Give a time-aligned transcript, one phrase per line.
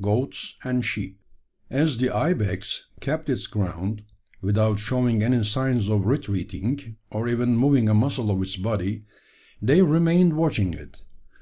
[0.00, 1.20] GOATS AND SHEEP.
[1.68, 4.02] As the ibex kept its ground,
[4.40, 9.04] without showing any signs of retreating, or even moving a muscle of its body,
[9.60, 11.02] they remained watching it.